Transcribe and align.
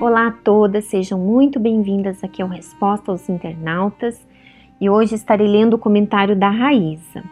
Olá 0.00 0.28
a 0.28 0.30
todas, 0.30 0.84
sejam 0.84 1.18
muito 1.18 1.58
bem-vindas 1.58 2.22
aqui 2.22 2.42
ao 2.42 2.48
Resposta 2.48 3.10
aos 3.10 3.28
Internautas 3.28 4.24
e 4.80 4.88
hoje 4.88 5.16
estarei 5.16 5.48
lendo 5.48 5.74
o 5.74 5.78
comentário 5.78 6.36
da 6.36 6.48
Raíza. 6.48 7.24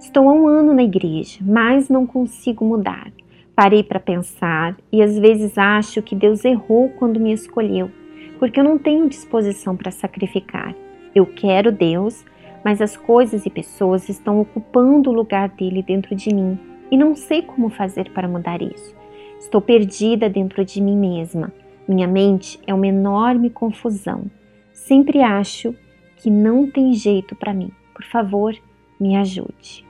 Estou 0.00 0.26
há 0.26 0.32
um 0.32 0.46
ano 0.48 0.72
na 0.72 0.84
igreja, 0.84 1.40
mas 1.42 1.90
não 1.90 2.06
consigo 2.06 2.64
mudar. 2.64 3.12
Parei 3.54 3.82
para 3.82 4.00
pensar 4.00 4.74
e 4.90 5.02
às 5.02 5.18
vezes 5.18 5.58
acho 5.58 6.00
que 6.00 6.16
Deus 6.16 6.46
errou 6.46 6.88
quando 6.98 7.20
me 7.20 7.34
escolheu, 7.34 7.90
porque 8.38 8.58
eu 8.58 8.64
não 8.64 8.78
tenho 8.78 9.06
disposição 9.06 9.76
para 9.76 9.90
sacrificar. 9.90 10.74
Eu 11.14 11.26
quero 11.26 11.70
Deus, 11.70 12.24
mas 12.64 12.80
as 12.80 12.96
coisas 12.96 13.46
e 13.46 13.50
pessoas 13.50 14.08
estão 14.08 14.40
ocupando 14.40 15.10
o 15.10 15.14
lugar 15.14 15.48
dele 15.48 15.82
dentro 15.82 16.14
de 16.14 16.34
mim 16.34 16.58
e 16.90 16.96
não 16.96 17.14
sei 17.14 17.42
como 17.42 17.68
fazer 17.68 18.10
para 18.12 18.28
mudar 18.28 18.62
isso. 18.62 18.94
Estou 19.38 19.60
perdida 19.60 20.28
dentro 20.28 20.64
de 20.64 20.80
mim 20.80 20.96
mesma 20.96 21.52
minha 21.86 22.06
mente 22.06 22.60
é 22.66 22.72
uma 22.72 22.86
enorme 22.86 23.50
confusão. 23.50 24.30
Sempre 24.72 25.20
acho 25.20 25.74
que 26.16 26.30
não 26.30 26.70
tem 26.70 26.92
jeito 26.92 27.34
para 27.34 27.52
mim. 27.52 27.72
Por 27.92 28.04
favor, 28.04 28.54
me 29.00 29.16
ajude. 29.16 29.84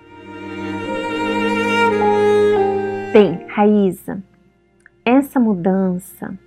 Bem, 3.12 3.46
Raíza, 3.46 4.23
essa 5.04 5.38
mudança 5.38 6.38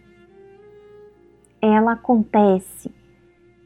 ela 1.61 1.93
acontece 1.93 2.91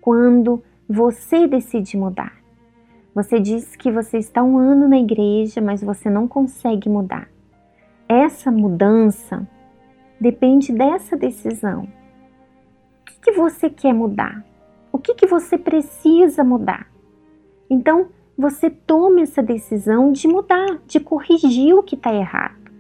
quando 0.02 0.62
você 0.88 1.48
decide 1.48 1.96
mudar. 1.98 2.39
Você 3.14 3.40
diz 3.40 3.76
que 3.76 3.92
você 3.92 4.18
está 4.18 4.44
um 4.44 4.58
ano 4.58 4.88
na 4.88 5.00
igreja, 5.00 5.60
mas 5.62 5.82
você 5.82 6.10
não 6.10 6.28
consegue 6.28 6.88
mudar. 6.88 7.28
Essa 8.08 8.52
mudança 8.52 9.48
depende 10.20 10.72
dessa 10.72 11.18
decisão. 11.18 11.88
O 13.02 13.06
que, 13.06 13.20
que 13.22 13.32
você 13.32 13.70
quer 13.70 13.94
mudar? 13.94 14.46
O 14.92 14.98
que, 14.98 15.14
que 15.14 15.28
você 15.28 15.58
precisa 15.58 16.44
mudar? 16.44 16.88
Então, 17.70 18.08
você 18.38 18.70
tome 18.70 19.22
essa 19.22 19.44
decisão 19.44 20.12
de 20.12 20.28
mudar, 20.28 20.80
de 20.88 21.00
corrigir 21.00 21.76
o 21.76 21.84
que 21.84 21.96
está 21.96 22.14
errado. 22.14 22.72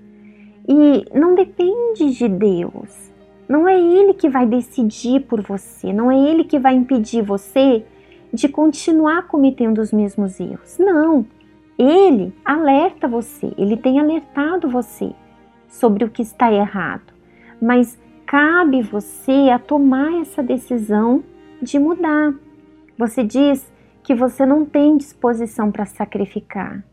E 0.67 1.05
não 1.13 1.35
depende 1.35 2.11
de 2.11 2.27
Deus. 2.27 3.11
Não 3.47 3.67
é 3.67 3.77
Ele 3.79 4.13
que 4.13 4.29
vai 4.29 4.45
decidir 4.45 5.21
por 5.21 5.41
você, 5.41 5.91
não 5.91 6.11
é 6.11 6.17
Ele 6.17 6.43
que 6.43 6.59
vai 6.59 6.75
impedir 6.75 7.23
você 7.23 7.83
de 8.33 8.47
continuar 8.47 9.27
cometendo 9.27 9.79
os 9.79 9.91
mesmos 9.91 10.39
erros. 10.39 10.77
Não. 10.77 11.25
Ele 11.77 12.33
alerta 12.43 13.07
você, 13.07 13.53
ele 13.57 13.77
tem 13.77 13.99
alertado 13.99 14.69
você 14.69 15.11
sobre 15.67 16.03
o 16.03 16.09
que 16.09 16.21
está 16.21 16.51
errado 16.51 17.19
mas 17.61 17.99
cabe 18.25 18.81
você 18.81 19.49
a 19.53 19.59
tomar 19.59 20.21
essa 20.21 20.41
decisão 20.41 21.23
de 21.61 21.77
mudar. 21.77 22.33
Você 22.97 23.23
diz 23.23 23.69
que 24.03 24.15
você 24.15 24.45
não 24.45 24.65
tem 24.65 24.97
disposição 24.97 25.71
para 25.71 25.85
sacrificar 25.85 26.83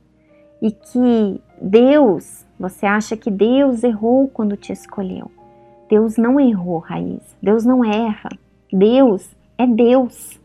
e 0.60 0.70
que 0.70 1.40
Deus, 1.60 2.44
você 2.58 2.86
acha 2.86 3.16
que 3.16 3.30
Deus 3.30 3.84
errou 3.84 4.28
quando 4.28 4.56
te 4.56 4.72
escolheu. 4.72 5.30
Deus 5.88 6.16
não 6.16 6.40
errou, 6.40 6.78
Raiz. 6.78 7.36
Deus 7.40 7.64
não 7.64 7.84
erra. 7.84 8.28
Deus 8.72 9.30
é 9.56 9.66
Deus. 9.66 10.40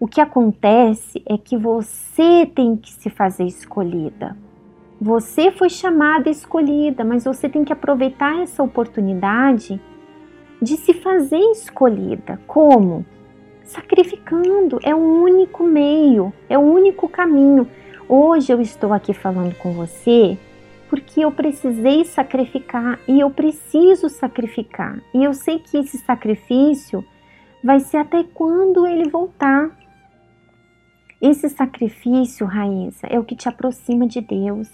O 0.00 0.06
que 0.06 0.20
acontece 0.20 1.20
é 1.26 1.36
que 1.36 1.56
você 1.56 2.46
tem 2.54 2.76
que 2.76 2.92
se 2.92 3.10
fazer 3.10 3.44
escolhida. 3.44 4.36
Você 5.00 5.50
foi 5.50 5.68
chamada 5.68 6.30
escolhida, 6.30 7.04
mas 7.04 7.24
você 7.24 7.48
tem 7.48 7.64
que 7.64 7.72
aproveitar 7.72 8.40
essa 8.40 8.62
oportunidade 8.62 9.80
de 10.62 10.76
se 10.76 10.94
fazer 10.94 11.40
escolhida. 11.50 12.40
Como? 12.46 13.04
Sacrificando. 13.64 14.78
É 14.84 14.94
o 14.94 14.98
único 14.98 15.64
meio, 15.64 16.32
é 16.48 16.56
o 16.56 16.62
único 16.62 17.08
caminho. 17.08 17.68
Hoje 18.08 18.52
eu 18.52 18.60
estou 18.60 18.92
aqui 18.92 19.12
falando 19.12 19.54
com 19.56 19.72
você 19.72 20.38
porque 20.88 21.20
eu 21.20 21.32
precisei 21.32 22.04
sacrificar 22.04 22.98
e 23.06 23.20
eu 23.20 23.30
preciso 23.30 24.08
sacrificar. 24.08 25.00
E 25.12 25.24
eu 25.24 25.34
sei 25.34 25.58
que 25.58 25.76
esse 25.76 25.98
sacrifício 25.98 27.04
vai 27.62 27.80
ser 27.80 27.98
até 27.98 28.22
quando 28.22 28.86
ele 28.86 29.08
voltar. 29.08 29.76
Esse 31.20 31.48
sacrifício, 31.48 32.46
Raíssa, 32.46 33.06
é 33.08 33.18
o 33.18 33.24
que 33.24 33.34
te 33.34 33.48
aproxima 33.48 34.06
de 34.06 34.20
Deus 34.20 34.68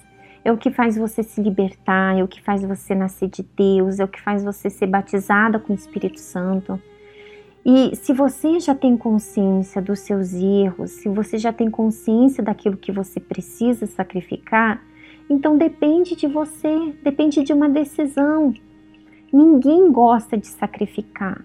é 0.45 0.53
o 0.53 0.59
que 0.59 0.71
faz 0.71 0.97
você 0.97 1.23
se 1.23 1.41
libertar, 1.41 2.19
é 2.19 2.23
o 2.23 2.29
que 2.29 2.43
faz 2.43 2.63
você 2.63 2.95
nascer 2.95 3.29
de 3.29 3.43
Deus, 3.43 3.99
é 3.99 4.05
o 4.05 4.09
que 4.09 4.21
faz 4.21 4.45
você 4.45 4.69
ser 4.69 4.87
batizada 4.87 5.59
com 5.59 5.73
o 5.73 5.77
Espírito 5.77 6.21
Santo. 6.21 6.81
E 7.65 7.97
se 7.97 8.13
você 8.13 8.61
já 8.61 8.75
tem 8.75 8.95
consciência 8.95 9.81
dos 9.81 10.01
seus 10.01 10.35
erros, 10.35 10.91
se 10.91 11.09
você 11.09 11.39
já 11.39 11.51
tem 11.51 11.71
consciência 11.71 12.45
daquilo 12.45 12.77
que 12.77 12.93
você 12.93 13.19
precisa 13.19 13.87
sacrificar, 13.87 14.85
então 15.31 15.57
depende 15.57 16.15
de 16.15 16.27
você, 16.27 16.95
depende 17.03 17.43
de 17.43 17.55
uma 17.55 17.71
decisão. 17.71 18.53
Ninguém 19.33 19.91
gosta 19.91 20.37
de 20.37 20.47
sacrificar, 20.47 21.43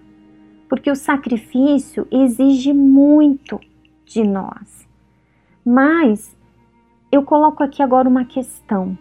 porque 0.68 0.90
o 0.90 0.94
sacrifício 0.94 2.06
exige 2.10 2.74
muito 2.74 3.58
de 4.04 4.22
nós. 4.22 4.89
Mas 5.72 6.36
eu 7.12 7.22
coloco 7.22 7.62
aqui 7.62 7.80
agora 7.80 8.08
uma 8.08 8.24
questão. 8.24 8.98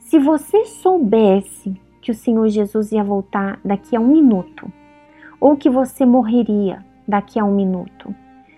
Se 0.00 0.18
você 0.18 0.64
soubesse 0.64 1.80
que 2.02 2.10
o 2.10 2.14
Senhor 2.14 2.48
Jesus 2.48 2.90
ia 2.90 3.04
voltar 3.04 3.60
daqui 3.64 3.94
a 3.94 4.00
um 4.00 4.08
minuto, 4.08 4.68
ou 5.40 5.56
que 5.56 5.70
você 5.70 6.04
morreria 6.04 6.84
daqui 7.06 7.38
a 7.38 7.44
um 7.44 7.54
minuto, 7.54 8.12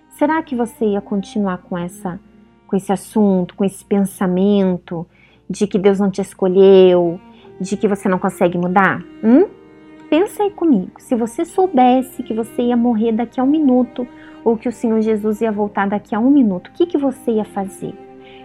será 0.09 0.43
que 0.43 0.57
você 0.57 0.87
ia 0.87 1.01
continuar 1.03 1.59
com 1.59 1.77
essa, 1.77 2.19
com 2.67 2.75
esse 2.75 2.91
assunto, 2.91 3.55
com 3.55 3.63
esse 3.63 3.85
pensamento 3.85 5.07
de 5.51 5.67
que 5.67 5.79
Deus 5.79 6.01
não 6.01 6.11
te 6.11 6.23
escolheu, 6.23 7.21
de 7.61 7.77
que 7.77 7.87
você 7.87 8.09
não 8.09 8.19
consegue 8.19 8.57
mudar? 8.57 9.05
Hum? 9.23 9.47
Pensa 10.09 10.43
aí 10.43 10.51
comigo. 10.51 10.93
Se 10.97 11.15
você 11.15 11.45
soubesse 11.45 12.23
que 12.23 12.33
você 12.33 12.63
ia 12.63 12.79
morrer 12.79 13.13
daqui 13.13 13.39
a 13.39 13.45
um 13.45 13.47
minuto, 13.47 14.09
ou 14.47 14.57
que 14.57 14.69
o 14.69 14.73
Senhor 14.73 15.01
Jesus 15.01 15.41
ia 15.41 15.51
voltar 15.51 15.89
daqui 15.89 16.15
a 16.15 16.21
um 16.21 16.31
minuto, 16.31 16.69
o 16.69 16.73
que, 16.73 16.87
que 16.87 16.97
você 16.97 17.33
ia 17.33 17.45
fazer? 17.45 17.93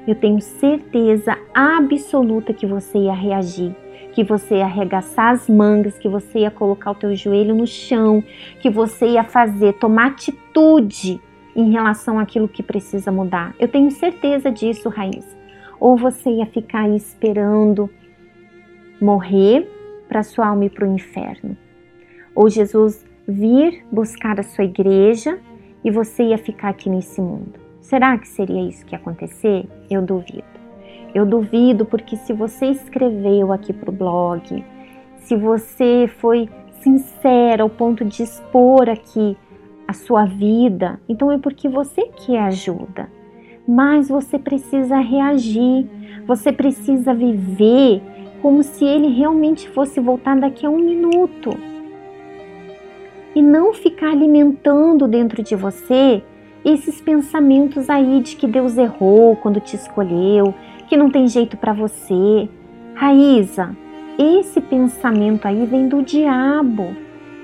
Eu 0.07 0.16
tenho 0.16 0.41
certeza 0.41 1.38
absoluta 1.53 2.56
que 2.56 2.66
você 2.66 2.97
ia 2.97 3.13
reagir, 3.13 3.75
que 4.12 4.23
você 4.23 4.56
ia 4.56 4.66
arregaçar 4.66 5.29
as 5.29 5.47
mangas, 5.47 6.00
que 6.00 6.09
você 6.09 6.39
ia 6.39 6.50
colocar 6.50 6.89
o 6.89 6.95
teu 6.95 7.16
joelho 7.16 7.53
no 7.53 7.67
chão, 7.67 8.23
que 8.59 8.67
você 8.67 9.09
ia 9.09 9.23
fazer, 9.23 9.73
tomar 9.73 10.07
atitude 10.07 11.22
em 11.56 11.69
relação 11.69 12.18
àquilo 12.18 12.47
que 12.47 12.63
precisa 12.63 13.12
mudar. 13.12 13.53
Eu 13.59 13.68
tenho 13.68 13.91
certeza 13.91 14.50
disso, 14.51 14.89
Raiz. 14.89 15.38
Ou 15.79 15.95
você 15.95 16.31
ia 16.31 16.47
ficar 16.47 16.85
aí 16.85 16.95
esperando 16.95 17.88
morrer 19.00 19.69
para 20.09 20.23
sua 20.23 20.47
alma 20.47 20.66
ir 20.66 20.72
para 20.72 20.88
o 20.88 20.91
inferno. 20.95 21.56
Ou 22.33 22.50
Jesus 22.50 23.06
vir 23.28 23.85
buscar 23.91 24.39
a 24.39 24.44
sua 24.44 24.63
igreja 24.63 25.38
e 25.84 25.92
você 25.92 26.24
ia 26.24 26.38
ficar 26.38 26.69
aqui 26.69 26.90
nesse 26.90 27.22
mundo. 27.22 27.59
Será 27.80 28.18
que 28.18 28.28
seria 28.28 28.62
isso 28.62 28.86
que 28.86 28.94
ia 28.94 29.00
acontecer? 29.00 29.68
Eu 29.90 30.02
duvido. 30.02 30.44
Eu 31.14 31.25
duvido 31.25 31.86
porque 31.86 32.16
se 32.16 32.31
você 32.31 32.68
escreveu 32.68 33.52
aqui 33.52 33.74
para 33.74 33.90
o 33.90 33.94
blog, 33.94 34.64
se 35.18 35.36
você 35.36 36.09
foi 36.19 36.50
sincera 36.81 37.64
ao 37.64 37.69
ponto 37.69 38.06
de 38.06 38.24
expor 38.24 38.90
aqui 38.90 39.38
a 39.88 39.94
sua 39.94 40.25
vida, 40.25 41.00
então 41.09 41.31
é 41.31 41.38
porque 41.38 41.68
você 41.68 42.03
quer 42.25 42.40
ajuda. 42.44 43.09
Mas 43.68 44.09
você 44.09 44.40
precisa 44.40 44.98
reagir, 45.00 45.88
você 46.25 46.51
precisa 46.51 47.13
viver 47.13 48.01
como 48.42 48.63
se 48.63 48.86
ele 48.86 49.07
realmente 49.07 49.69
fosse 49.69 50.00
voltar 50.00 50.39
daqui 50.39 50.66
a 50.66 50.69
um 50.69 50.80
minuto 50.80 51.70
e 53.36 53.42
não 53.42 53.74
ficar 53.74 54.12
alimentando 54.12 55.07
dentro 55.07 55.42
de 55.42 55.56
você 55.56 56.24
esses 56.63 57.01
pensamentos 57.01 57.89
aí 57.89 58.22
de 58.22 58.36
que 58.36 58.48
Deus 58.48 58.78
errou 58.78 59.36
quando 59.36 59.60
te 59.60 59.75
escolheu, 59.75 60.54
que 60.88 60.98
não 60.98 61.10
tem 61.10 61.28
jeito 61.28 61.57
para 61.57 61.74
você. 61.74 62.48
Raíza, 62.94 63.75
esse 64.18 64.62
pensamento 64.62 65.48
aí 65.48 65.66
vem 65.66 65.88
do 65.88 66.04
diabo. 66.04 66.95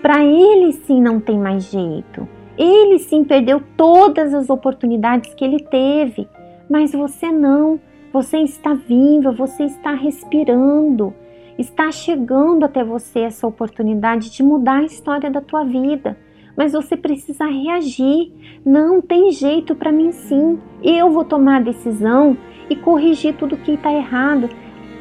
Para 0.01 0.23
ele 0.23 0.73
sim 0.73 1.01
não 1.01 1.19
tem 1.19 1.37
mais 1.37 1.71
jeito. 1.71 2.27
Ele 2.57 2.99
sim 2.99 3.23
perdeu 3.23 3.61
todas 3.75 4.33
as 4.33 4.49
oportunidades 4.49 5.33
que 5.33 5.45
ele 5.45 5.59
teve, 5.59 6.27
mas 6.69 6.91
você 6.91 7.31
não. 7.31 7.79
Você 8.11 8.37
está 8.37 8.73
viva, 8.73 9.31
você 9.31 9.63
está 9.63 9.93
respirando 9.93 11.13
está 11.57 11.91
chegando 11.91 12.65
até 12.65 12.83
você 12.83 13.19
essa 13.21 13.47
oportunidade 13.47 14.31
de 14.31 14.43
mudar 14.43 14.79
a 14.79 14.85
história 14.85 15.29
da 15.29 15.41
tua 15.41 15.63
vida. 15.63 16.17
mas 16.55 16.73
você 16.73 16.97
precisa 16.97 17.45
reagir. 17.45 18.31
Não 18.65 18.99
tem 18.99 19.31
jeito 19.31 19.75
para 19.75 19.91
mim 19.91 20.11
sim. 20.11 20.59
Eu 20.83 21.11
vou 21.11 21.23
tomar 21.23 21.57
a 21.57 21.63
decisão 21.63 22.35
e 22.67 22.75
corrigir 22.75 23.35
tudo 23.35 23.57
que 23.57 23.73
está 23.73 23.93
errado. 23.93 24.49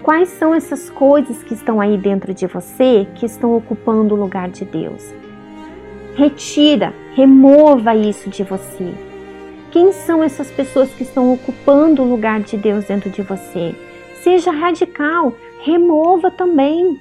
Quais 0.03 0.29
são 0.29 0.55
essas 0.55 0.91
coisas 0.91 1.43
que 1.43 1.55
estão 1.55 1.81
aí 1.81 1.97
dentro 1.97 2.35
de 2.35 2.47
você 2.47 3.09
que 3.15 3.25
estão 3.25 3.57
ocupando 3.57 4.15
o 4.15 4.19
lugar 4.19 4.51
de 4.51 4.67
Deus? 4.67 5.03
Retira, 6.15 6.95
remova 7.15 7.97
isso 7.97 8.29
de 8.29 8.45
você. 8.45 8.93
Quem 9.73 9.93
são 9.93 10.23
essas 10.23 10.51
pessoas 10.51 10.91
que 10.95 11.03
estão 11.03 11.33
ocupando 11.33 12.03
o 12.03 12.09
lugar 12.09 12.41
de 12.41 12.57
Deus 12.57 12.85
dentro 12.85 13.11
de 13.11 13.23
você? 13.23 13.75
Seja 14.23 14.51
radical, 14.51 15.33
remova 15.63 16.31
também. 16.31 16.99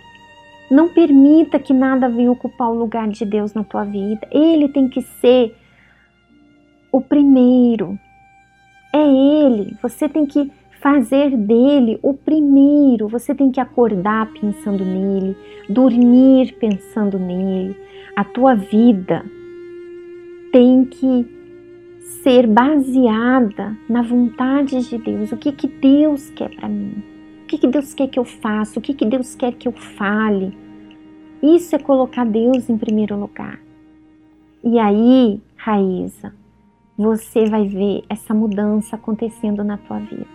Não 0.70 0.90
permita 0.90 1.60
que 1.60 1.74
nada 1.74 2.10
venha 2.10 2.32
ocupar 2.32 2.70
o 2.70 2.76
lugar 2.76 3.08
de 3.08 3.24
Deus 3.24 3.54
na 3.54 3.64
tua 3.64 3.84
vida. 3.84 4.28
Ele 4.32 4.68
tem 4.68 4.90
que 4.90 5.02
ser 5.02 5.56
o 6.92 7.00
primeiro. 7.02 8.00
É 8.94 9.06
Ele. 9.06 9.78
Você 9.82 10.10
tem 10.10 10.26
que 10.26 10.52
fazer 10.82 11.36
dele 11.36 12.00
o 12.02 12.14
primeiro. 12.14 13.08
Você 13.08 13.36
tem 13.36 13.52
que 13.52 13.60
acordar 13.60 14.32
pensando 14.34 14.84
nele, 14.84 15.36
dormir 15.70 16.56
pensando 16.60 17.20
nele. 17.20 17.76
A 18.16 18.24
tua 18.24 18.56
vida 18.56 19.26
tem 20.52 20.86
que 20.86 21.28
ser 22.24 22.48
baseada 22.48 23.78
na 23.90 24.02
vontade 24.02 24.82
de 24.88 24.98
Deus. 24.98 25.32
O 25.32 25.38
que 25.38 25.52
que 25.52 25.68
Deus 25.68 26.30
quer 26.30 26.50
para 26.56 26.70
mim? 26.70 27.15
O 27.46 27.48
que, 27.48 27.60
que 27.60 27.68
Deus 27.68 27.94
quer 27.94 28.08
que 28.08 28.18
eu 28.18 28.26
faça? 28.26 28.80
O 28.80 28.82
que, 28.82 28.92
que 28.92 29.06
Deus 29.06 29.36
quer 29.36 29.54
que 29.54 29.68
eu 29.68 29.72
fale? 29.72 30.58
Isso 31.44 31.76
é 31.76 31.80
colocar 31.80 32.26
Deus 32.26 32.68
em 32.68 32.76
primeiro 32.76 33.16
lugar. 33.16 33.60
E 34.64 34.80
aí, 34.80 35.40
Raíza, 35.56 36.34
você 36.98 37.46
vai 37.46 37.68
ver 37.68 38.04
essa 38.10 38.34
mudança 38.34 38.96
acontecendo 38.96 39.64
na 39.64 39.78
tua 39.78 40.00
vida. 40.00 40.26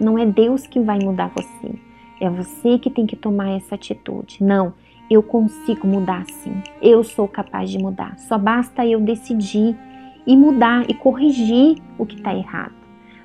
Não 0.00 0.18
é 0.18 0.26
Deus 0.26 0.66
que 0.66 0.80
vai 0.80 0.98
mudar 0.98 1.30
você, 1.36 1.72
é 2.20 2.28
você 2.28 2.80
que 2.80 2.90
tem 2.90 3.06
que 3.06 3.14
tomar 3.14 3.50
essa 3.50 3.76
atitude. 3.76 4.42
Não, 4.42 4.74
eu 5.08 5.22
consigo 5.22 5.86
mudar 5.86 6.24
sim, 6.26 6.60
eu 6.82 7.04
sou 7.04 7.28
capaz 7.28 7.70
de 7.70 7.78
mudar. 7.78 8.18
Só 8.18 8.36
basta 8.36 8.84
eu 8.84 9.00
decidir 9.00 9.78
e 10.26 10.36
mudar 10.36 10.90
e 10.90 10.94
corrigir 10.94 11.76
o 11.96 12.04
que 12.04 12.16
está 12.16 12.34
errado. 12.34 12.79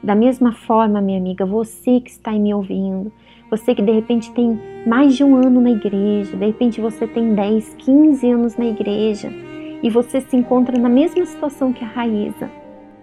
Da 0.06 0.14
mesma 0.14 0.52
forma, 0.52 1.02
minha 1.02 1.18
amiga, 1.18 1.48
você 1.48 2.00
que 2.00 2.12
está 2.12 2.30
aí 2.30 2.38
me 2.38 2.54
ouvindo, 2.54 3.12
você 3.50 3.74
que 3.74 3.82
de 3.82 3.92
repente 3.92 4.32
tem 4.34 4.62
mais 4.86 5.16
de 5.16 5.24
um 5.24 5.36
ano 5.36 5.60
na 5.60 5.72
igreja, 5.72 6.38
de 6.38 6.46
repente 6.46 6.80
você 6.80 7.08
tem 7.08 7.34
10, 7.34 7.74
15 7.80 8.30
anos 8.30 8.56
na 8.56 8.68
igreja 8.68 9.34
e 9.82 9.90
você 9.90 10.22
se 10.22 10.38
encontra 10.38 10.78
na 10.78 10.90
mesma 10.90 11.26
situação 11.26 11.74
que 11.74 11.84
a 11.84 11.88
Raíza. 11.88 12.52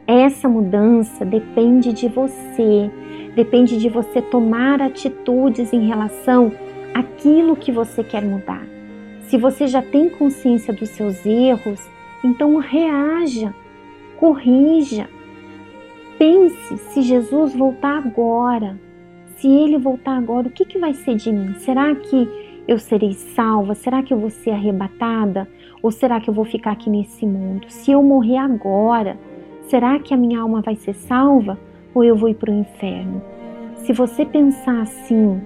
Essa 0.06 0.48
mudança 0.48 1.24
depende 1.24 1.92
de 1.92 2.06
você, 2.06 2.88
depende 3.34 3.78
de 3.78 3.88
você 3.88 4.22
tomar 4.22 4.80
atitudes 4.80 5.72
em 5.72 5.88
relação 5.88 6.52
àquilo 6.94 7.56
que 7.56 7.72
você 7.72 8.04
quer 8.04 8.22
mudar. 8.22 8.64
Se 9.22 9.36
você 9.36 9.66
já 9.66 9.82
tem 9.82 10.08
consciência 10.08 10.72
dos 10.72 10.90
seus 10.90 11.26
erros, 11.26 11.80
então 12.22 12.58
reaja, 12.58 13.52
corrija, 14.20 15.08
Pense 16.22 16.76
se 16.76 17.02
Jesus 17.02 17.52
voltar 17.52 17.98
agora, 17.98 18.78
se 19.34 19.48
ele 19.48 19.76
voltar 19.76 20.16
agora, 20.16 20.46
o 20.46 20.52
que, 20.52 20.64
que 20.64 20.78
vai 20.78 20.94
ser 20.94 21.16
de 21.16 21.32
mim? 21.32 21.52
Será 21.54 21.92
que 21.96 22.28
eu 22.68 22.78
serei 22.78 23.12
salva? 23.12 23.74
Será 23.74 24.04
que 24.04 24.14
eu 24.14 24.20
vou 24.20 24.30
ser 24.30 24.52
arrebatada? 24.52 25.48
Ou 25.82 25.90
será 25.90 26.20
que 26.20 26.30
eu 26.30 26.34
vou 26.34 26.44
ficar 26.44 26.70
aqui 26.70 26.88
nesse 26.88 27.26
mundo? 27.26 27.66
Se 27.68 27.90
eu 27.90 28.00
morrer 28.04 28.36
agora, 28.36 29.18
será 29.62 29.98
que 29.98 30.14
a 30.14 30.16
minha 30.16 30.38
alma 30.38 30.62
vai 30.62 30.76
ser 30.76 30.94
salva? 30.94 31.58
Ou 31.92 32.04
eu 32.04 32.14
vou 32.14 32.28
ir 32.28 32.36
para 32.36 32.52
o 32.52 32.54
inferno? 32.54 33.20
Se 33.78 33.92
você 33.92 34.24
pensar 34.24 34.80
assim, 34.80 35.40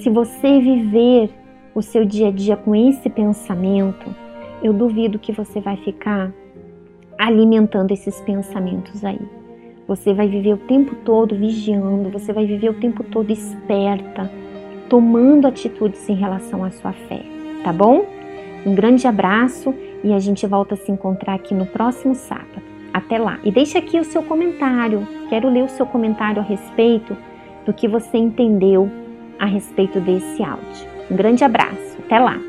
se 0.00 0.10
você 0.10 0.58
viver 0.58 1.30
o 1.72 1.82
seu 1.82 2.04
dia 2.04 2.26
a 2.26 2.32
dia 2.32 2.56
com 2.56 2.74
esse 2.74 3.08
pensamento, 3.08 4.12
eu 4.60 4.72
duvido 4.72 5.20
que 5.20 5.30
você 5.30 5.60
vai 5.60 5.76
ficar 5.76 6.34
alimentando 7.16 7.92
esses 7.92 8.20
pensamentos 8.22 9.04
aí. 9.04 9.37
Você 9.88 10.12
vai 10.12 10.28
viver 10.28 10.52
o 10.52 10.58
tempo 10.58 10.94
todo 10.96 11.34
vigiando, 11.34 12.10
você 12.10 12.30
vai 12.30 12.44
viver 12.44 12.68
o 12.68 12.74
tempo 12.74 13.02
todo 13.02 13.30
esperta, 13.30 14.30
tomando 14.86 15.46
atitudes 15.46 16.06
em 16.10 16.14
relação 16.14 16.62
à 16.62 16.70
sua 16.70 16.92
fé, 16.92 17.22
tá 17.64 17.72
bom? 17.72 18.04
Um 18.66 18.74
grande 18.74 19.06
abraço 19.06 19.74
e 20.04 20.12
a 20.12 20.18
gente 20.18 20.46
volta 20.46 20.74
a 20.74 20.76
se 20.76 20.92
encontrar 20.92 21.36
aqui 21.36 21.54
no 21.54 21.64
próximo 21.64 22.14
sábado. 22.14 22.60
Até 22.92 23.16
lá. 23.16 23.38
E 23.42 23.50
deixe 23.50 23.78
aqui 23.78 23.98
o 23.98 24.04
seu 24.04 24.22
comentário. 24.22 25.08
Quero 25.30 25.48
ler 25.48 25.64
o 25.64 25.68
seu 25.68 25.86
comentário 25.86 26.40
a 26.40 26.44
respeito 26.44 27.16
do 27.64 27.72
que 27.72 27.88
você 27.88 28.18
entendeu 28.18 28.90
a 29.38 29.46
respeito 29.46 30.00
desse 30.00 30.42
áudio. 30.42 30.86
Um 31.10 31.16
grande 31.16 31.44
abraço. 31.44 31.96
Até 32.04 32.18
lá. 32.18 32.47